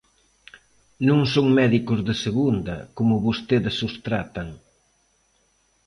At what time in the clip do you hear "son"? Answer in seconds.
1.33-1.47